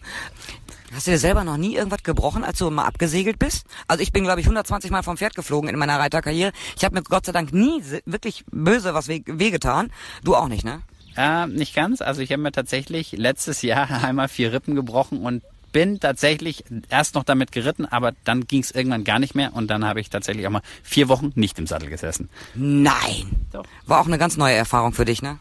Hast 0.94 1.06
du 1.06 1.10
dir 1.10 1.18
selber 1.18 1.44
noch 1.44 1.58
nie 1.58 1.74
irgendwas 1.74 2.02
gebrochen, 2.02 2.44
als 2.44 2.58
du 2.58 2.70
mal 2.70 2.86
abgesegelt 2.86 3.38
bist? 3.38 3.66
Also 3.88 4.02
ich 4.02 4.12
bin, 4.12 4.24
glaube 4.24 4.40
ich, 4.40 4.46
120 4.46 4.90
Mal 4.90 5.02
vom 5.02 5.18
Pferd 5.18 5.34
geflogen 5.34 5.68
in 5.68 5.76
meiner 5.76 5.98
Reiterkarriere. 5.98 6.52
Ich 6.76 6.84
habe 6.84 6.94
mir 6.94 7.02
Gott 7.02 7.26
sei 7.26 7.32
Dank 7.32 7.52
nie 7.52 7.82
wirklich 8.06 8.44
böse 8.50 8.94
was 8.94 9.08
wehgetan. 9.08 9.90
Du 10.24 10.34
auch 10.34 10.48
nicht, 10.48 10.64
ne? 10.64 10.80
Äh, 11.16 11.46
nicht 11.48 11.74
ganz. 11.74 12.00
Also 12.00 12.22
ich 12.22 12.32
habe 12.32 12.40
mir 12.40 12.52
tatsächlich 12.52 13.12
letztes 13.12 13.60
Jahr 13.62 13.90
einmal 14.04 14.28
vier 14.28 14.52
Rippen 14.52 14.74
gebrochen 14.74 15.20
und 15.20 15.42
bin 15.72 16.00
tatsächlich 16.00 16.64
erst 16.88 17.14
noch 17.14 17.24
damit 17.24 17.52
geritten, 17.52 17.86
aber 17.86 18.12
dann 18.24 18.46
ging 18.46 18.62
es 18.62 18.70
irgendwann 18.70 19.04
gar 19.04 19.18
nicht 19.18 19.34
mehr 19.34 19.54
und 19.54 19.68
dann 19.68 19.84
habe 19.84 20.00
ich 20.00 20.10
tatsächlich 20.10 20.46
auch 20.46 20.50
mal 20.50 20.62
vier 20.82 21.08
Wochen 21.08 21.32
nicht 21.34 21.58
im 21.58 21.66
Sattel 21.66 21.88
gesessen. 21.88 22.28
Nein. 22.54 23.46
Doch. 23.52 23.64
War 23.86 24.00
auch 24.00 24.06
eine 24.06 24.18
ganz 24.18 24.36
neue 24.36 24.54
Erfahrung 24.54 24.92
für 24.92 25.04
dich, 25.04 25.22
ne? 25.22 25.38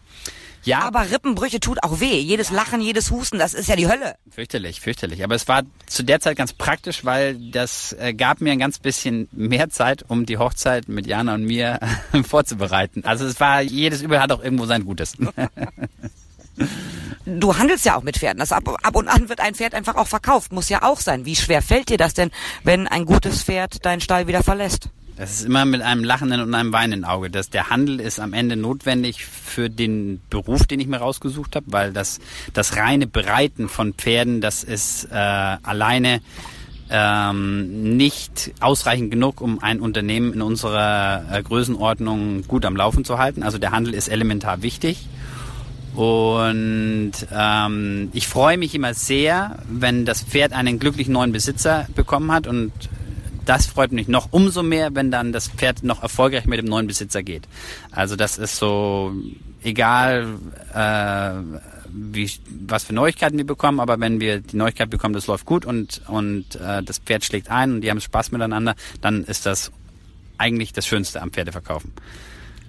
Ja. 0.68 0.80
Aber 0.82 1.10
Rippenbrüche 1.10 1.62
tut 1.62 1.82
auch 1.82 2.02
weh. 2.02 2.20
Jedes 2.20 2.52
Lachen, 2.52 2.82
jedes 2.82 3.10
Husten, 3.10 3.40
das 3.40 3.54
ist 3.54 3.70
ja 3.70 3.78
die 3.78 3.88
Hölle. 3.88 4.16
Fürchterlich, 4.30 4.82
fürchterlich. 4.82 5.24
Aber 5.24 5.34
es 5.34 5.48
war 5.48 5.64
zu 5.86 6.04
der 6.04 6.20
Zeit 6.20 6.38
ganz 6.38 6.52
praktisch, 6.52 7.06
weil 7.06 7.36
das 7.52 7.94
äh, 7.94 8.14
gab 8.14 8.42
mir 8.42 8.52
ein 8.52 8.60
ganz 8.60 8.78
bisschen 8.78 9.30
mehr 9.32 9.70
Zeit, 9.70 10.04
um 10.10 10.26
die 10.26 10.38
Hochzeit 10.38 10.90
mit 10.90 11.08
Jana 11.08 11.36
und 11.36 11.46
mir 11.46 11.80
vorzubereiten. 12.28 13.06
Also 13.06 13.26
es 13.26 13.40
war, 13.40 13.62
jedes 13.62 14.02
Übel 14.02 14.20
hat 14.20 14.32
auch 14.34 14.44
irgendwo 14.44 14.66
sein 14.66 14.84
Gutes. 14.84 15.16
Du 17.26 17.58
handelst 17.58 17.86
ja 17.86 17.98
auch 17.98 18.04
mit 18.04 18.18
Pferden. 18.18 18.40
Das 18.40 18.52
ab, 18.52 18.64
ab 18.82 18.96
und 18.96 19.08
an 19.08 19.28
wird 19.28 19.42
ein 19.42 19.54
Pferd 19.54 19.74
einfach 19.74 19.96
auch 19.96 20.08
verkauft. 20.08 20.54
Muss 20.54 20.70
ja 20.70 20.84
auch 20.84 21.02
sein. 21.02 21.26
Wie 21.26 21.36
schwer 21.36 21.62
fällt 21.62 21.90
dir 21.90 21.98
das 21.98 22.14
denn, 22.14 22.32
wenn 22.64 22.88
ein 22.88 23.06
gutes 23.06 23.44
Pferd 23.44 23.86
deinen 23.86 24.00
Stall 24.00 24.28
wieder 24.28 24.44
verlässt? 24.44 24.90
Das 25.18 25.32
ist 25.32 25.46
immer 25.46 25.66
mit 25.66 25.82
einem 25.82 26.04
lachenden 26.04 26.42
und 26.42 26.54
einem 26.54 26.72
weinenden 26.72 27.04
Auge. 27.04 27.32
Das, 27.32 27.50
der 27.50 27.72
Handel 27.72 28.00
ist 28.00 28.20
am 28.20 28.34
Ende 28.34 28.56
notwendig 28.56 29.26
für 29.26 29.68
den 29.70 30.22
Beruf, 30.30 30.68
den 30.68 30.80
ich 30.80 30.86
mir 30.88 30.98
rausgesucht 30.98 31.56
habe, 31.56 31.66
weil 31.70 31.92
das, 31.92 32.20
das 32.54 32.78
reine 32.78 33.08
Bereiten 33.08 33.68
von 33.68 33.96
Pferden, 33.96 34.42
das 34.42 34.64
ist 34.64 35.06
äh, 35.12 35.16
alleine 35.16 36.22
ähm, 36.92 37.98
nicht 37.98 38.52
ausreichend 38.60 39.10
genug, 39.10 39.42
um 39.42 39.62
ein 39.62 39.82
Unternehmen 39.82 40.34
in 40.34 40.42
unserer 40.44 41.26
äh, 41.32 41.42
Größenordnung 41.42 42.48
gut 42.48 42.64
am 42.64 42.76
Laufen 42.76 43.04
zu 43.04 43.18
halten. 43.18 43.42
Also 43.42 43.58
der 43.58 43.72
Handel 43.72 43.96
ist 43.96 44.08
elementar 44.10 44.62
wichtig. 44.62 45.08
Und 45.98 47.14
ähm, 47.34 48.10
ich 48.14 48.28
freue 48.28 48.60
mich 48.60 48.76
immer 48.76 48.94
sehr, 48.94 49.58
wenn 49.68 50.06
das 50.06 50.22
Pferd 50.22 50.54
einen 50.54 50.78
glücklichen 50.78 51.14
neuen 51.14 51.32
Besitzer 51.32 51.88
bekommen 51.96 52.32
hat 52.32 52.46
und 52.46 52.72
das 53.46 53.66
freut 53.66 53.92
mich 53.92 54.08
noch 54.08 54.28
umso 54.30 54.62
mehr, 54.62 54.94
wenn 54.94 55.10
dann 55.10 55.32
das 55.32 55.48
Pferd 55.48 55.82
noch 55.82 56.04
erfolgreich 56.04 56.46
mit 56.46 56.60
dem 56.60 56.68
neuen 56.68 56.86
Besitzer 56.86 57.24
geht. 57.24 57.48
Also 57.90 58.16
das 58.16 58.38
ist 58.38 58.58
so 58.58 59.12
egal, 59.64 60.36
äh, 60.72 61.32
wie, 61.90 62.30
was 62.68 62.84
für 62.84 62.94
Neuigkeiten 62.94 63.40
wir 63.40 63.48
bekommen, 63.48 63.80
aber 63.80 64.00
wenn 64.00 64.20
wir 64.20 64.42
die 64.42 64.56
Neuigkeit 64.56 64.92
bekommen, 64.92 65.16
das 65.16 65.26
läuft 65.26 65.48
gut 65.48 65.66
und, 65.66 66.04
und 66.10 66.58
äh, 66.58 66.84
das 66.84 67.00
Pferd 67.00 67.26
schlägt 67.26 67.50
ein 67.50 67.72
und 67.72 67.82
die 67.82 67.90
haben 67.90 68.02
Spaß 68.02 68.32
miteinander, 68.32 68.76
dann 69.02 69.24
ist 69.24 69.48
das 69.48 69.72
eigentlich 70.38 70.74
das 70.74 70.86
Schönste 70.86 71.24
am 71.24 71.32
Pferdeverkaufen. 71.32 71.92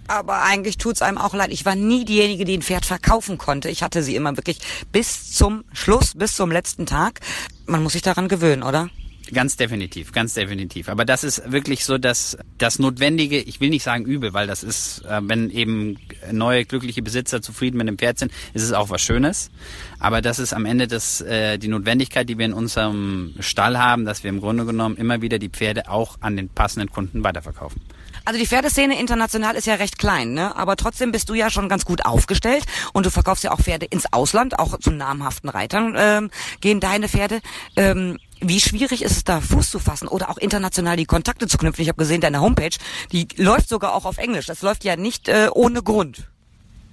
Aber 0.09 0.43
eigentlich 0.43 0.79
tut's 0.79 1.03
einem 1.03 1.19
auch 1.19 1.35
leid. 1.35 1.53
Ich 1.53 1.65
war 1.65 1.75
nie 1.75 2.05
diejenige, 2.05 2.45
die 2.45 2.57
ein 2.57 2.63
Pferd 2.63 2.87
verkaufen 2.87 3.39
konnte. 3.39 3.69
Ich 3.69 3.83
hatte 3.83 4.03
sie 4.03 4.17
immer 4.17 4.37
wirklich 4.37 4.59
bis 4.91 5.33
zum 5.33 5.65
Schluss, 5.73 6.15
bis 6.17 6.35
zum 6.35 6.51
letzten 6.51 6.87
Tag. 6.87 7.21
Man 7.67 7.83
muss 7.83 7.93
sich 7.93 8.03
daran 8.03 8.29
gewöhnen, 8.29 8.63
oder? 8.63 8.89
Ganz 9.33 9.57
definitiv, 9.57 10.13
ganz 10.13 10.33
definitiv. 10.33 10.89
Aber 10.89 11.05
das 11.05 11.23
ist 11.23 11.53
wirklich 11.53 11.85
so, 11.85 11.99
dass 11.99 12.39
das 12.57 12.79
Notwendige, 12.79 13.39
ich 13.39 13.61
will 13.61 13.69
nicht 13.69 13.83
sagen 13.83 14.07
übel, 14.07 14.33
weil 14.33 14.47
das 14.47 14.63
ist, 14.63 15.05
äh, 15.05 15.21
wenn 15.23 15.51
eben 15.51 15.99
neue 16.33 16.65
glückliche 16.65 17.03
Besitzer 17.03 17.43
zufrieden 17.43 17.77
mit 17.77 17.89
dem 17.89 17.99
Pferd 17.99 18.19
sind, 18.19 18.33
ist 18.55 18.63
es 18.63 18.73
auch 18.73 18.89
was 18.89 19.03
Schönes. 19.03 19.51
Aber 19.99 20.23
das 20.23 20.39
ist 20.39 20.55
am 20.55 20.65
Ende 20.65 20.87
das, 20.87 21.21
äh, 21.21 21.59
die 21.59 21.69
Notwendigkeit, 21.69 22.27
die 22.29 22.39
wir 22.39 22.47
in 22.47 22.55
unserem 22.55 23.35
Stall 23.41 23.79
haben, 23.79 24.07
dass 24.07 24.25
wir 24.25 24.31
im 24.31 24.41
Grunde 24.41 24.65
genommen 24.65 24.97
immer 24.97 25.21
wieder 25.21 25.39
die 25.39 25.51
Pferde 25.51 25.91
auch 25.91 26.17
an 26.21 26.37
den 26.37 26.49
passenden 26.49 26.91
Kunden 26.91 27.23
weiterverkaufen. 27.23 27.83
Also 28.29 28.39
die 28.39 28.47
Pferdeszene 28.47 29.01
international 29.01 29.57
ist 29.57 29.67
ja 29.67 29.77
recht 29.77 29.99
klein, 29.99 30.35
ne? 30.35 30.55
Aber 30.55 30.77
trotzdem 30.77 31.13
bist 31.13 31.31
du 31.31 31.35
ja 31.35 31.49
schon 31.49 31.71
ganz 31.71 31.87
gut 31.87 32.05
aufgestellt 32.05 32.63
und 32.93 33.07
du 33.07 33.11
verkaufst 33.11 33.43
ja 33.43 33.53
auch 33.53 33.59
Pferde 33.59 33.87
ins 33.87 34.13
Ausland, 34.13 34.59
auch 34.59 34.79
zu 34.79 34.91
namhaften 34.91 35.49
Reitern 35.49 35.95
ähm, 35.97 36.31
gehen 36.61 36.79
deine 36.79 37.09
Pferde. 37.09 37.41
Ähm, 37.75 38.19
wie 38.39 38.61
schwierig 38.61 39.01
ist 39.01 39.13
es 39.13 39.25
da, 39.25 39.41
Fuß 39.41 39.71
zu 39.71 39.79
fassen 39.79 40.09
oder 40.09 40.29
auch 40.29 40.37
international 40.37 40.99
die 40.99 41.07
Kontakte 41.07 41.47
zu 41.47 41.57
knüpfen? 41.57 41.81
Ich 41.81 41.89
habe 41.89 41.97
gesehen, 41.97 42.21
deine 42.21 42.43
Homepage, 42.43 42.77
die 43.13 43.29
läuft 43.37 43.71
sogar 43.71 43.95
auch 43.95 44.05
auf 44.05 44.19
Englisch. 44.19 44.45
Das 44.45 44.61
läuft 44.61 44.85
ja 44.85 44.97
nicht 44.97 45.29
äh, 45.29 45.49
ohne 45.51 45.83
Grund. 45.83 46.25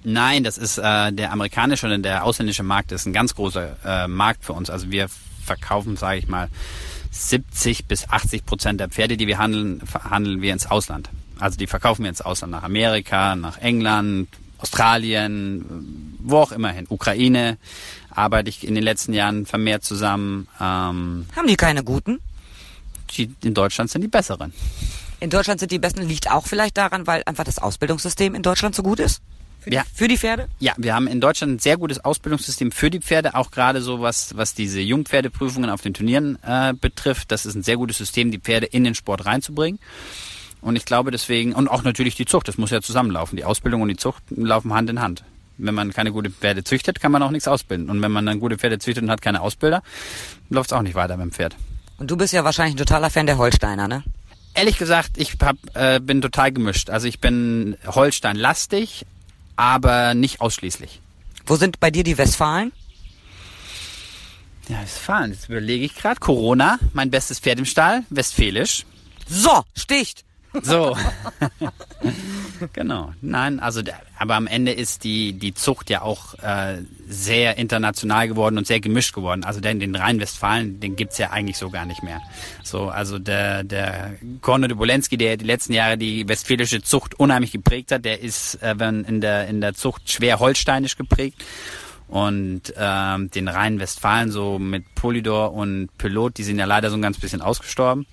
Nein, 0.05 0.45
das 0.45 0.57
ist 0.57 0.77
äh, 0.77 1.11
der 1.11 1.33
amerikanische 1.33 1.93
und 1.93 2.03
der 2.03 2.23
ausländische 2.23 2.63
Markt 2.63 2.93
ist 2.93 3.07
ein 3.07 3.11
ganz 3.11 3.35
großer 3.35 3.75
äh, 3.83 4.07
Markt 4.07 4.45
für 4.45 4.53
uns. 4.53 4.69
Also 4.69 4.89
wir 4.89 5.09
verkaufen, 5.43 5.97
sage 5.97 6.17
ich 6.17 6.29
mal, 6.29 6.47
70 7.11 7.87
bis 7.87 8.07
80 8.07 8.45
Prozent 8.45 8.79
der 8.79 8.87
Pferde, 8.87 9.17
die 9.17 9.27
wir 9.27 9.37
handeln, 9.37 9.81
handeln 10.09 10.41
wir 10.41 10.53
ins 10.53 10.65
Ausland. 10.65 11.09
Also 11.39 11.57
die 11.57 11.67
verkaufen 11.67 12.03
wir 12.03 12.09
ins 12.09 12.21
Ausland, 12.21 12.51
nach 12.51 12.63
Amerika, 12.63 13.35
nach 13.35 13.57
England, 13.57 14.29
Australien, 14.57 16.17
wo 16.19 16.37
auch 16.37 16.51
immer 16.51 16.69
hin. 16.69 16.85
Ukraine 16.89 17.57
arbeite 18.09 18.49
ich 18.49 18.65
in 18.65 18.75
den 18.75 18.83
letzten 18.83 19.13
Jahren 19.13 19.45
vermehrt 19.45 19.83
zusammen. 19.83 20.47
Ähm, 20.59 21.25
Haben 21.35 21.47
die 21.47 21.55
keine 21.55 21.83
guten? 21.83 22.19
Die 23.11 23.33
in 23.43 23.53
Deutschland 23.53 23.91
sind 23.91 24.01
die 24.01 24.07
besseren. 24.07 24.53
In 25.19 25.29
Deutschland 25.29 25.59
sind 25.59 25.71
die 25.71 25.79
besten, 25.79 26.07
liegt 26.07 26.31
auch 26.31 26.45
vielleicht 26.45 26.77
daran, 26.77 27.07
weil 27.07 27.23
einfach 27.25 27.43
das 27.43 27.59
Ausbildungssystem 27.59 28.35
in 28.35 28.43
Deutschland 28.43 28.75
so 28.75 28.83
gut 28.83 28.99
ist? 28.99 29.21
Für 29.59 29.69
die, 29.71 29.77
ja. 29.77 29.83
für 29.93 30.07
die 30.07 30.17
Pferde? 30.17 30.47
Ja, 30.59 30.73
wir 30.77 30.93
haben 30.93 31.07
in 31.07 31.19
Deutschland 31.19 31.53
ein 31.53 31.59
sehr 31.59 31.77
gutes 31.77 32.03
Ausbildungssystem 32.03 32.71
für 32.71 32.91
die 32.91 32.99
Pferde, 32.99 33.33
auch 33.33 33.49
gerade 33.49 33.81
so 33.81 33.99
was, 34.01 34.37
was 34.37 34.53
diese 34.53 34.79
Jungpferdeprüfungen 34.79 35.69
auf 35.71 35.81
den 35.81 35.93
Turnieren 35.93 36.37
äh, 36.43 36.73
betrifft. 36.73 37.31
Das 37.31 37.47
ist 37.47 37.55
ein 37.55 37.63
sehr 37.63 37.77
gutes 37.77 37.97
System, 37.97 38.29
die 38.29 38.37
Pferde 38.37 38.67
in 38.67 38.83
den 38.83 38.93
Sport 38.93 39.25
reinzubringen. 39.25 39.79
Und 40.65 40.75
ich 40.75 40.85
glaube 40.85 41.11
deswegen, 41.11 41.53
und 41.53 41.67
auch 41.67 41.83
natürlich 41.83 42.15
die 42.15 42.25
Zucht, 42.25 42.47
das 42.47 42.57
muss 42.57 42.71
ja 42.71 42.81
zusammenlaufen. 42.81 43.37
Die 43.37 43.45
Ausbildung 43.45 43.83
und 43.83 43.87
die 43.87 43.97
Zucht 43.97 44.23
laufen 44.31 44.73
Hand 44.73 44.89
in 44.89 44.99
Hand. 44.99 45.23
Wenn 45.59 45.75
man 45.75 45.93
keine 45.93 46.11
gute 46.11 46.31
Pferde 46.31 46.63
züchtet, 46.63 46.99
kann 46.99 47.11
man 47.11 47.21
auch 47.21 47.29
nichts 47.29 47.47
ausbilden. 47.47 47.87
Und 47.87 48.01
wenn 48.01 48.11
man 48.11 48.25
dann 48.25 48.39
gute 48.39 48.57
Pferde 48.57 48.79
züchtet 48.79 49.03
und 49.03 49.11
hat 49.11 49.21
keine 49.21 49.41
Ausbilder, 49.41 49.83
läuft 50.49 50.71
es 50.71 50.73
auch 50.73 50.81
nicht 50.81 50.95
weiter 50.95 51.17
mit 51.17 51.25
dem 51.25 51.31
Pferd. 51.31 51.55
Und 51.99 52.09
du 52.09 52.17
bist 52.17 52.33
ja 52.33 52.43
wahrscheinlich 52.43 52.73
ein 52.73 52.79
totaler 52.79 53.11
Fan 53.11 53.27
der 53.27 53.37
Holsteiner, 53.37 53.87
ne? 53.87 54.03
Ehrlich 54.55 54.79
gesagt, 54.79 55.19
ich 55.19 55.37
hab, 55.39 55.55
äh, 55.75 55.99
bin 55.99 56.19
total 56.19 56.51
gemischt. 56.51 56.89
Also 56.89 57.07
ich 57.07 57.19
bin 57.19 57.77
Holstein-lastig, 57.85 59.05
aber 59.57 60.15
nicht 60.15 60.41
ausschließlich. 60.41 60.99
Wo 61.45 61.57
sind 61.57 61.79
bei 61.79 61.91
dir 61.91 62.03
die 62.03 62.17
Westfalen? 62.17 62.71
Ja, 64.67 64.81
Westfalen, 64.81 65.31
jetzt 65.31 65.47
überlege 65.47 65.85
ich 65.85 65.93
gerade. 65.93 66.19
Corona, 66.19 66.79
mein 66.93 67.11
bestes 67.11 67.39
Pferd 67.39 67.59
im 67.59 67.65
Stall, 67.65 68.03
westfälisch. 68.09 68.83
So, 69.27 69.63
sticht. 69.75 70.25
So. 70.63 70.95
genau. 72.73 73.13
Nein, 73.21 73.59
also 73.59 73.81
aber 74.17 74.35
am 74.35 74.47
Ende 74.47 74.71
ist 74.71 75.03
die 75.03 75.33
die 75.33 75.53
Zucht 75.53 75.89
ja 75.89 76.01
auch 76.01 76.35
äh, 76.35 76.81
sehr 77.07 77.57
international 77.57 78.27
geworden 78.27 78.57
und 78.57 78.67
sehr 78.67 78.79
gemischt 78.79 79.13
geworden. 79.13 79.43
Also 79.43 79.59
den, 79.59 79.79
den 79.79 79.95
Rhein-Westfalen, 79.95 80.79
den 80.79 80.95
gibt's 80.95 81.17
ja 81.17 81.31
eigentlich 81.31 81.57
so 81.57 81.69
gar 81.69 81.85
nicht 81.85 82.03
mehr. 82.03 82.21
So, 82.63 82.89
also 82.89 83.19
der 83.19 83.63
der 83.63 84.15
Korno 84.41 84.67
de 84.67 84.75
Bolensky, 84.75 85.17
der 85.17 85.37
die 85.37 85.45
letzten 85.45 85.73
Jahre 85.73 85.97
die 85.97 86.27
westfälische 86.27 86.81
Zucht 86.81 87.19
unheimlich 87.19 87.51
geprägt 87.51 87.91
hat, 87.91 88.05
der 88.05 88.21
ist 88.21 88.55
äh, 88.61 88.75
in 89.07 89.21
der 89.21 89.47
in 89.47 89.61
der 89.61 89.73
Zucht 89.73 90.09
schwer 90.09 90.39
holsteinisch 90.39 90.97
geprägt. 90.97 91.43
Und 92.07 92.71
ähm, 92.77 93.31
den 93.31 93.47
Rhein-Westfalen 93.47 94.29
so 94.29 94.59
mit 94.59 94.93
Polydor 94.93 95.53
und 95.53 95.89
Pilot, 95.97 96.37
die 96.37 96.43
sind 96.43 96.59
ja 96.59 96.65
leider 96.65 96.91
so 96.91 96.97
ein 96.97 97.01
ganz 97.01 97.17
bisschen 97.17 97.41
ausgestorben 97.41 98.05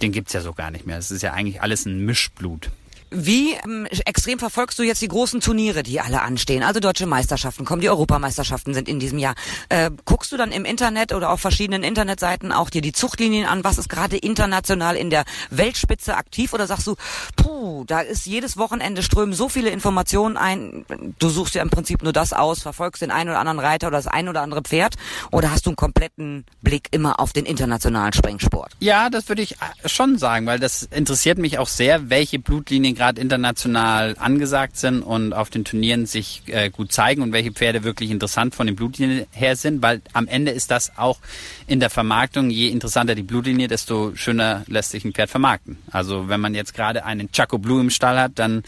den 0.00 0.12
gibt's 0.12 0.32
ja 0.32 0.40
so 0.40 0.52
gar 0.52 0.70
nicht 0.70 0.86
mehr. 0.86 0.98
Es 0.98 1.10
ist 1.10 1.22
ja 1.22 1.32
eigentlich 1.32 1.62
alles 1.62 1.86
ein 1.86 2.04
Mischblut. 2.04 2.70
Wie 3.14 3.52
ähm, 3.52 3.86
extrem 4.06 4.38
verfolgst 4.38 4.78
du 4.78 4.82
jetzt 4.82 5.02
die 5.02 5.08
großen 5.08 5.40
Turniere, 5.40 5.82
die 5.82 6.00
alle 6.00 6.22
anstehen? 6.22 6.62
Also 6.62 6.80
deutsche 6.80 7.06
Meisterschaften 7.06 7.66
kommen, 7.66 7.82
die 7.82 7.90
Europameisterschaften 7.90 8.72
sind 8.72 8.88
in 8.88 9.00
diesem 9.00 9.18
Jahr. 9.18 9.34
Äh, 9.68 9.90
guckst 10.06 10.32
du 10.32 10.38
dann 10.38 10.50
im 10.50 10.64
Internet 10.64 11.12
oder 11.12 11.30
auf 11.30 11.40
verschiedenen 11.40 11.82
Internetseiten 11.82 12.52
auch 12.52 12.70
dir 12.70 12.80
die 12.80 12.92
Zuchtlinien 12.92 13.46
an? 13.46 13.64
Was 13.64 13.76
ist 13.76 13.90
gerade 13.90 14.16
international 14.16 14.96
in 14.96 15.10
der 15.10 15.24
Weltspitze 15.50 16.16
aktiv? 16.16 16.54
Oder 16.54 16.66
sagst 16.66 16.86
du, 16.86 16.96
puh, 17.36 17.84
da 17.84 18.00
ist 18.00 18.24
jedes 18.24 18.56
Wochenende 18.56 19.02
strömen 19.02 19.34
so 19.34 19.50
viele 19.50 19.68
Informationen 19.68 20.38
ein. 20.38 20.86
Du 21.18 21.28
suchst 21.28 21.54
ja 21.54 21.62
im 21.62 21.70
Prinzip 21.70 22.02
nur 22.02 22.14
das 22.14 22.32
aus, 22.32 22.62
verfolgst 22.62 23.02
den 23.02 23.10
einen 23.10 23.28
oder 23.28 23.40
anderen 23.40 23.58
Reiter 23.58 23.88
oder 23.88 23.98
das 23.98 24.06
ein 24.06 24.28
oder 24.28 24.40
andere 24.40 24.62
Pferd? 24.62 24.94
Oder 25.30 25.50
hast 25.50 25.66
du 25.66 25.70
einen 25.70 25.76
kompletten 25.76 26.46
Blick 26.62 26.88
immer 26.92 27.20
auf 27.20 27.34
den 27.34 27.44
internationalen 27.44 28.14
Springsport? 28.14 28.72
Ja, 28.80 29.10
das 29.10 29.28
würde 29.28 29.42
ich 29.42 29.52
äh, 29.52 29.88
schon 29.88 30.16
sagen, 30.16 30.46
weil 30.46 30.58
das 30.58 30.84
interessiert 30.84 31.36
mich 31.36 31.58
auch 31.58 31.68
sehr, 31.68 32.08
welche 32.08 32.38
Blutlinien 32.38 32.94
gerade 33.02 33.20
international 33.20 34.14
angesagt 34.20 34.76
sind 34.76 35.02
und 35.02 35.32
auf 35.32 35.50
den 35.50 35.64
Turnieren 35.64 36.06
sich 36.06 36.42
äh, 36.46 36.70
gut 36.70 36.92
zeigen 36.92 37.20
und 37.20 37.32
welche 37.32 37.50
Pferde 37.50 37.82
wirklich 37.82 38.12
interessant 38.12 38.54
von 38.54 38.68
den 38.68 38.76
Blutlinien 38.76 39.26
her 39.32 39.56
sind, 39.56 39.82
weil 39.82 40.02
am 40.12 40.28
Ende 40.28 40.52
ist 40.52 40.70
das 40.70 40.96
auch 40.96 41.18
in 41.66 41.80
der 41.80 41.90
Vermarktung, 41.90 42.48
je 42.48 42.68
interessanter 42.68 43.16
die 43.16 43.24
Blutlinie, 43.24 43.66
desto 43.66 44.14
schöner 44.14 44.62
lässt 44.68 44.92
sich 44.92 45.04
ein 45.04 45.12
Pferd 45.12 45.30
vermarkten. 45.30 45.78
Also 45.90 46.28
wenn 46.28 46.40
man 46.40 46.54
jetzt 46.54 46.74
gerade 46.74 47.04
einen 47.04 47.32
Chaco 47.32 47.58
Blue 47.58 47.80
im 47.80 47.90
Stall 47.90 48.20
hat, 48.20 48.32
dann 48.36 48.62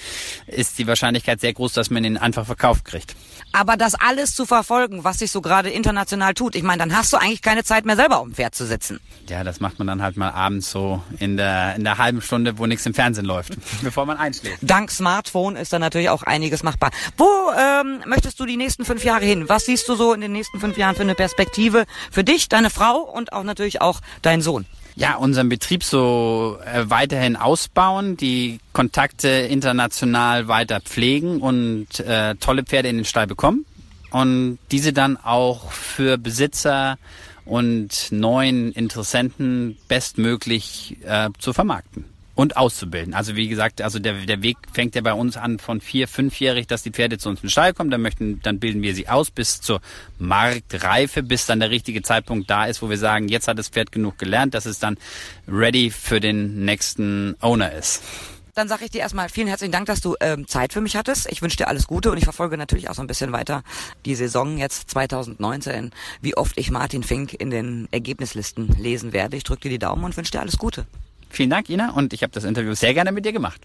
ist 0.49 0.79
die 0.81 0.89
Wahrscheinlichkeit 0.89 1.41
sehr 1.41 1.53
groß, 1.53 1.73
dass 1.73 1.91
man 1.91 2.03
ihn 2.03 2.17
einfach 2.17 2.45
verkauft 2.45 2.85
kriegt. 2.85 3.15
Aber 3.53 3.77
das 3.77 3.95
alles 3.95 4.35
zu 4.35 4.47
verfolgen, 4.47 5.05
was 5.05 5.21
sich 5.21 5.31
so 5.31 5.41
gerade 5.41 5.71
international 5.71 6.35
tut, 6.35 6.57
ich 6.57 6.65
meine, 6.65 6.79
dann 6.79 6.97
hast 6.97 7.13
du 7.13 7.19
eigentlich 7.19 7.41
keine 7.41 7.63
Zeit 7.63 7.85
mehr 7.85 7.95
selber 7.95 8.19
auf 8.19 8.25
dem 8.25 8.35
Pferd 8.35 8.57
zu 8.57 8.67
sitzen. 8.67 8.99
Ja, 9.29 9.45
das 9.45 9.61
macht 9.61 9.79
man 9.79 9.87
dann 9.87 10.03
halt 10.03 10.17
mal 10.17 10.31
abends 10.31 10.73
so 10.73 11.05
in 11.21 11.37
der, 11.37 11.77
in 11.77 11.85
der 11.85 11.99
halben 11.99 12.21
Stunde, 12.21 12.59
wo 12.59 12.67
nichts 12.67 12.85
im 12.85 12.95
Fernsehen 12.95 13.25
läuft, 13.25 13.53
bevor 13.83 14.07
man 14.07 14.17
einschläft. 14.25 14.59
Dank 14.63 14.91
Smartphone 14.91 15.57
ist 15.57 15.73
da 15.73 15.79
natürlich 15.79 16.09
auch 16.09 16.23
einiges 16.23 16.63
machbar. 16.63 16.91
Wo 17.17 17.27
ähm, 17.57 18.03
möchtest 18.07 18.41
du 18.41 18.47
die 18.47 18.57
nächsten 18.57 18.85
fünf 18.85 19.05
Jahre 19.05 19.25
hin? 19.25 19.49
Was 19.49 19.67
siehst 19.67 19.89
du 19.89 19.95
so 19.95 20.13
in 20.13 20.21
den 20.21 20.33
nächsten 20.33 20.61
fünf 20.61 20.77
Jahren 20.77 20.97
für 20.97 21.03
eine 21.03 21.15
Perspektive 21.15 21.85
für 22.11 22.25
dich, 22.25 22.49
deine 22.49 22.71
Frau 22.71 22.99
und 22.99 23.33
auch 23.33 23.45
natürlich 23.45 23.81
auch 23.81 24.01
deinen 24.23 24.43
Sohn? 24.43 24.67
ja, 24.97 25.17
unseren 25.17 25.49
Betrieb 25.49 25.83
so 25.83 26.59
äh, 26.65 26.89
weiterhin 26.89 27.35
ausbauen, 27.37 28.17
die 28.17 28.61
Kontakte 28.73 29.29
international 29.29 30.47
weiter 30.47 30.81
pflegen 30.81 31.41
und 31.41 31.99
äh, 32.01 32.37
tolle 32.37 32.63
Pferde 32.63 32.89
in 32.91 32.99
den 32.99 33.05
Stall 33.05 33.27
bekommen 33.27 33.67
und 34.11 34.59
diese 34.71 34.93
dann 34.93 35.17
auch 35.17 35.73
für 35.73 36.17
Besitzer 36.17 36.99
und 37.45 38.13
neuen 38.13 38.71
Interessenten 38.73 39.77
bestmöglich 39.89 40.97
äh, 41.05 41.31
zu 41.39 41.53
vermarkten 41.53 42.14
und 42.35 42.57
auszubilden. 42.57 43.15
Also 43.15 43.37
wie 43.37 43.49
gesagt, 43.49 43.81
also 43.81 43.99
der, 43.99 44.15
der 44.27 44.43
Weg 44.43 44.57
fängt 44.73 44.95
ja 44.95 45.03
bei 45.03 45.13
uns 45.13 45.37
an 45.37 45.59
von 45.59 45.81
vier, 45.81 46.09
fünfjährig, 46.09 46.67
dass 46.67 46.83
die 46.83 46.91
Pferde 46.91 47.19
zu 47.19 47.29
uns 47.29 47.41
in 47.41 47.47
den 47.47 47.51
Stall 47.51 47.73
kommen. 47.73 47.91
Dann 47.91 48.03
möchten, 48.03 48.41
dann 48.43 48.59
bilden 48.59 48.83
wir 48.83 48.95
sie 48.95 49.09
aus 49.09 49.31
bis 49.31 49.61
zur 49.61 49.81
Marktreife, 50.19 51.23
bis 51.23 51.47
dann 51.47 51.61
der 51.61 51.71
richtige 51.71 52.03
Zeitpunkt 52.03 52.51
da 52.51 52.67
ist, 52.67 52.83
wo 52.83 52.91
wir 52.91 52.99
sagen, 52.99 53.29
jetzt 53.29 53.49
hat 53.49 53.59
das 53.59 53.69
Pferd 53.69 53.93
genug 53.93 54.19
gelernt, 54.19 54.55
dass 54.55 54.67
es 54.67 54.79
dann 54.79 54.99
ready 55.47 55.91
für 55.91 56.21
den 56.21 56.65
nächsten 56.65 57.37
Owner 57.41 57.73
ist. 57.73 58.03
Dann 58.55 58.69
sage 58.69 58.85
ich 58.85 58.93
dir 58.93 59.01
erstmal 59.01 59.29
vielen 59.29 59.49
herzlichen 59.49 59.73
Dank, 59.73 59.87
dass 59.87 60.01
du 60.01 60.15
ähm, 60.21 60.47
Zeit 60.47 60.73
für 60.73 60.81
mich 60.81 60.95
hattest. 60.95 61.31
Ich 61.31 61.43
wünsche 61.43 61.57
dir 61.57 61.67
alles 61.67 61.89
Gute 61.89 62.13
und 62.13 62.19
ich 62.19 62.25
verfolge 62.25 62.57
natürlich 62.57 62.89
auch 62.89 62.95
so 62.95 63.03
ein 63.03 63.09
bisschen 63.09 63.33
weiter 63.33 63.65
die 64.07 64.15
Saison 64.15 64.59
jetzt 64.59 64.91
2019, 64.91 65.91
wie 66.21 66.37
oft 66.37 66.57
ich 66.57 66.71
Martin 66.71 67.03
Fink 67.03 67.35
in 67.35 67.51
den 67.51 67.89
Ergebnislisten 67.91 68.69
lesen 68.79 69.13
werde. 69.13 69.37
Ich 69.37 69.43
drücke 69.43 69.63
dir 69.63 69.71
die 69.71 69.81
Daumen 69.81 70.05
und 70.05 70.17
wünsche 70.17 70.31
dir 70.31 70.41
alles 70.41 70.57
Gute. 70.57 70.87
Vielen 71.35 71.51
Dank, 71.51 71.69
Ina, 71.69 71.91
und 71.91 72.13
ich 72.13 72.23
habe 72.23 72.31
das 72.33 72.45
Interview 72.45 72.75
sehr 72.75 72.95
gerne 72.95 73.11
mit 73.11 73.25
dir 73.25 73.33
gemacht. 73.33 73.61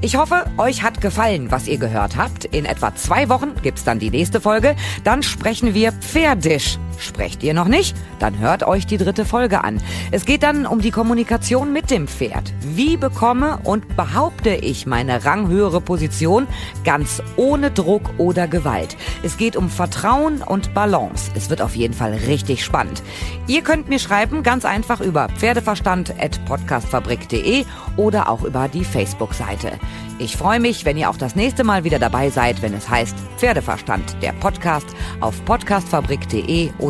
Ich 0.00 0.16
hoffe, 0.16 0.44
euch 0.58 0.82
hat 0.82 1.00
gefallen, 1.00 1.52
was 1.52 1.68
ihr 1.68 1.78
gehört 1.78 2.16
habt. 2.16 2.46
In 2.46 2.64
etwa 2.64 2.96
zwei 2.96 3.28
Wochen 3.28 3.52
gibt's 3.62 3.84
dann 3.84 4.00
die 4.00 4.10
nächste 4.10 4.40
Folge. 4.40 4.74
Dann 5.04 5.22
sprechen 5.22 5.72
wir 5.72 5.92
Pferdisch. 5.92 6.78
Sprecht 7.00 7.42
ihr 7.42 7.54
noch 7.54 7.68
nicht? 7.68 7.96
Dann 8.18 8.38
hört 8.38 8.62
euch 8.62 8.86
die 8.86 8.98
dritte 8.98 9.24
Folge 9.24 9.64
an. 9.64 9.80
Es 10.10 10.26
geht 10.26 10.42
dann 10.42 10.66
um 10.66 10.80
die 10.80 10.90
Kommunikation 10.90 11.72
mit 11.72 11.90
dem 11.90 12.06
Pferd. 12.06 12.52
Wie 12.60 12.96
bekomme 12.96 13.58
und 13.64 13.96
behaupte 13.96 14.50
ich 14.50 14.86
meine 14.86 15.24
ranghöhere 15.24 15.80
Position 15.80 16.46
ganz 16.84 17.22
ohne 17.36 17.70
Druck 17.70 18.10
oder 18.18 18.48
Gewalt? 18.48 18.98
Es 19.22 19.38
geht 19.38 19.56
um 19.56 19.70
Vertrauen 19.70 20.42
und 20.42 20.74
Balance. 20.74 21.30
Es 21.34 21.48
wird 21.48 21.62
auf 21.62 21.74
jeden 21.74 21.94
Fall 21.94 22.12
richtig 22.26 22.62
spannend. 22.64 23.02
Ihr 23.46 23.62
könnt 23.62 23.88
mir 23.88 23.98
schreiben, 23.98 24.42
ganz 24.42 24.66
einfach 24.66 25.00
über 25.00 25.30
pferdeverstand.podcastfabrik.de 25.30 27.64
oder 27.96 28.28
auch 28.28 28.44
über 28.44 28.68
die 28.68 28.84
Facebook-Seite. 28.84 29.72
Ich 30.18 30.36
freue 30.36 30.60
mich, 30.60 30.84
wenn 30.84 30.98
ihr 30.98 31.08
auch 31.08 31.16
das 31.16 31.34
nächste 31.34 31.64
Mal 31.64 31.84
wieder 31.84 31.98
dabei 31.98 32.28
seid, 32.28 32.60
wenn 32.60 32.74
es 32.74 32.90
heißt 32.90 33.16
Pferdeverstand, 33.38 34.22
der 34.22 34.32
Podcast 34.32 34.86
auf 35.20 35.42
podcastfabrik.de 35.46 36.72
oder 36.78 36.89